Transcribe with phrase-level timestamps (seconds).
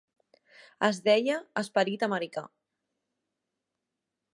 [0.87, 2.47] Es deia "Esperit americà".